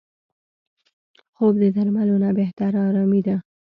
[1.35, 3.35] خوب د درملو نه بهتره آرامي ده